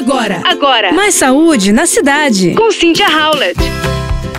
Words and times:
Agora, 0.00 0.40
agora. 0.46 0.92
Mais 0.94 1.14
saúde 1.14 1.72
na 1.72 1.84
cidade. 1.84 2.54
Com 2.54 2.72
Cynthia 2.72 3.06
Howlett. 3.06 3.60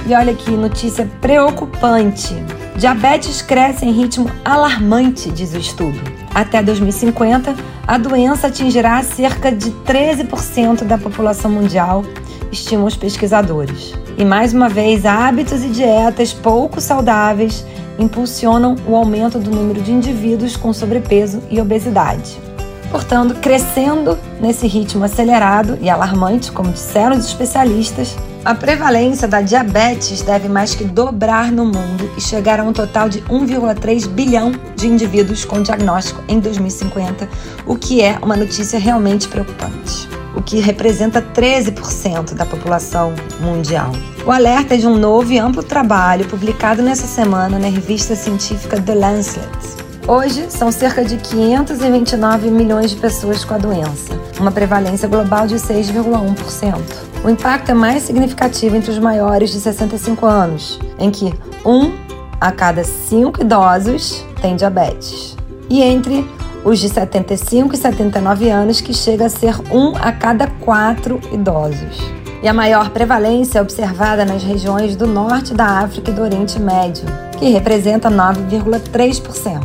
E 0.07 0.13
olha 0.15 0.33
que 0.33 0.49
notícia 0.49 1.07
preocupante. 1.21 2.33
Diabetes 2.77 3.43
cresce 3.43 3.85
em 3.85 3.91
ritmo 3.91 4.27
alarmante, 4.43 5.29
diz 5.29 5.53
o 5.53 5.59
estudo. 5.59 5.99
Até 6.33 6.63
2050, 6.63 7.55
a 7.85 7.97
doença 7.99 8.47
atingirá 8.47 9.03
cerca 9.03 9.51
de 9.51 9.69
13% 9.85 10.83
da 10.83 10.97
população 10.97 11.51
mundial, 11.51 12.03
estimam 12.51 12.87
os 12.87 12.97
pesquisadores. 12.97 13.93
E 14.17 14.25
mais 14.25 14.55
uma 14.55 14.67
vez, 14.67 15.05
hábitos 15.05 15.63
e 15.63 15.67
dietas 15.67 16.33
pouco 16.33 16.81
saudáveis 16.81 17.63
impulsionam 17.99 18.75
o 18.87 18.95
aumento 18.95 19.37
do 19.37 19.51
número 19.51 19.79
de 19.79 19.91
indivíduos 19.91 20.57
com 20.57 20.73
sobrepeso 20.73 21.39
e 21.51 21.61
obesidade. 21.61 22.50
Portanto, 22.91 23.35
crescendo 23.35 24.17
nesse 24.39 24.67
ritmo 24.67 25.05
acelerado 25.05 25.77
e 25.81 25.89
alarmante, 25.89 26.51
como 26.51 26.73
disseram 26.73 27.15
os 27.15 27.25
especialistas, 27.25 28.17
a 28.43 28.53
prevalência 28.53 29.27
da 29.27 29.39
diabetes 29.39 30.21
deve 30.21 30.49
mais 30.49 30.75
que 30.75 30.83
dobrar 30.83 31.51
no 31.51 31.63
mundo 31.63 32.11
e 32.17 32.21
chegar 32.21 32.59
a 32.59 32.63
um 32.63 32.73
total 32.73 33.07
de 33.07 33.21
1,3 33.21 34.07
bilhão 34.07 34.51
de 34.75 34.87
indivíduos 34.87 35.45
com 35.45 35.61
diagnóstico 35.61 36.21
em 36.27 36.39
2050, 36.39 37.29
o 37.65 37.75
que 37.77 38.01
é 38.01 38.17
uma 38.21 38.35
notícia 38.35 38.77
realmente 38.77 39.27
preocupante 39.27 40.09
o 40.35 40.41
que 40.41 40.59
representa 40.59 41.21
13% 41.21 42.33
da 42.33 42.45
população 42.45 43.13
mundial. 43.39 43.91
O 44.25 44.31
alerta 44.31 44.75
é 44.75 44.77
de 44.77 44.87
um 44.87 44.97
novo 44.97 45.31
e 45.31 45.37
amplo 45.37 45.61
trabalho 45.61 46.25
publicado 46.25 46.81
nessa 46.81 47.05
semana 47.05 47.59
na 47.59 47.67
revista 47.67 48.15
científica 48.15 48.81
The 48.81 48.95
Lancet. 48.95 49.80
Hoje, 50.07 50.49
são 50.49 50.71
cerca 50.71 51.05
de 51.05 51.17
529 51.17 52.49
milhões 52.49 52.89
de 52.89 52.97
pessoas 52.97 53.45
com 53.45 53.53
a 53.53 53.57
doença, 53.57 54.19
uma 54.39 54.51
prevalência 54.51 55.07
global 55.07 55.45
de 55.45 55.55
6,1%. 55.55 56.75
O 57.23 57.29
impacto 57.29 57.69
é 57.69 57.73
mais 57.73 58.01
significativo 58.03 58.75
entre 58.75 58.89
os 58.89 58.97
maiores 58.97 59.51
de 59.51 59.59
65 59.59 60.25
anos, 60.25 60.79
em 60.97 61.11
que 61.11 61.31
um 61.63 61.93
a 62.39 62.51
cada 62.51 62.83
cinco 62.83 63.41
idosos 63.41 64.25
tem 64.41 64.55
diabetes, 64.55 65.37
e 65.69 65.83
entre 65.83 66.27
os 66.65 66.79
de 66.79 66.89
75 66.89 67.75
e 67.75 67.77
79 67.77 68.49
anos, 68.49 68.81
que 68.81 68.93
chega 68.93 69.27
a 69.27 69.29
ser 69.29 69.55
um 69.71 69.95
a 69.95 70.11
cada 70.11 70.47
quatro 70.47 71.19
idosos. 71.31 72.20
E 72.43 72.47
a 72.47 72.53
maior 72.53 72.89
prevalência 72.89 73.59
é 73.59 73.61
observada 73.61 74.25
nas 74.25 74.43
regiões 74.43 74.95
do 74.95 75.05
norte 75.05 75.53
da 75.53 75.81
África 75.81 76.09
e 76.09 76.13
do 76.13 76.23
Oriente 76.23 76.59
Médio, 76.59 77.05
que 77.37 77.49
representa 77.49 78.09
9,3%. 78.09 79.61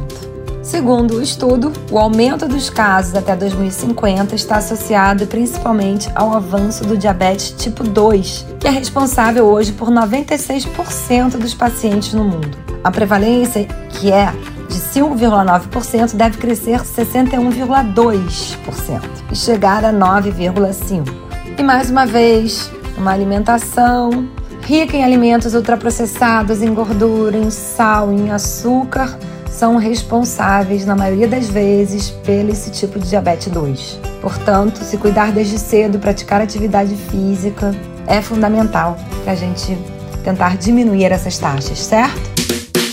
Segundo 0.62 1.14
o 1.14 1.22
estudo, 1.22 1.72
o 1.90 1.98
aumento 1.98 2.46
dos 2.46 2.68
casos 2.68 3.14
até 3.14 3.34
2050 3.34 4.34
está 4.34 4.56
associado 4.56 5.26
principalmente 5.26 6.10
ao 6.14 6.34
avanço 6.34 6.84
do 6.84 6.98
diabetes 6.98 7.52
tipo 7.52 7.82
2, 7.82 8.46
que 8.60 8.66
é 8.66 8.70
responsável 8.70 9.46
hoje 9.46 9.72
por 9.72 9.88
96% 9.88 11.38
dos 11.38 11.54
pacientes 11.54 12.12
no 12.12 12.24
mundo. 12.24 12.58
A 12.84 12.90
prevalência, 12.90 13.64
que 13.88 14.12
é 14.12 14.30
de 14.68 14.78
5,9% 14.78 16.14
deve 16.14 16.36
crescer 16.36 16.80
61,2% 16.80 19.00
e 19.30 19.36
chegar 19.36 19.82
a 19.84 19.92
9,5%. 19.92 21.25
E 21.58 21.62
mais 21.62 21.90
uma 21.90 22.04
vez, 22.04 22.70
uma 22.98 23.12
alimentação 23.12 24.28
rica 24.62 24.96
em 24.96 25.02
alimentos 25.02 25.54
ultraprocessados, 25.54 26.60
em 26.60 26.74
gordura, 26.74 27.36
em 27.36 27.50
sal, 27.50 28.12
em 28.12 28.30
açúcar, 28.30 29.18
são 29.50 29.76
responsáveis, 29.76 30.84
na 30.84 30.94
maioria 30.94 31.26
das 31.26 31.48
vezes, 31.48 32.10
pelo 32.10 32.50
esse 32.50 32.70
tipo 32.70 32.98
de 32.98 33.08
diabetes 33.08 33.48
2. 33.48 34.00
Portanto, 34.20 34.84
se 34.84 34.98
cuidar 34.98 35.32
desde 35.32 35.58
cedo, 35.58 35.98
praticar 35.98 36.42
atividade 36.42 36.94
física 36.94 37.74
é 38.06 38.20
fundamental 38.20 38.98
para 39.24 39.32
a 39.32 39.36
gente 39.36 39.78
tentar 40.22 40.58
diminuir 40.58 41.06
essas 41.06 41.38
taxas, 41.38 41.78
certo? 41.78 42.20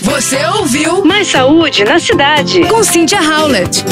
Você 0.02 0.38
ouviu 0.58 1.04
Mais 1.04 1.28
Saúde 1.28 1.84
na 1.84 1.98
Cidade. 1.98 2.64
Com 2.66 2.82
Cynthia 2.82 3.20
Howlett. 3.20 3.84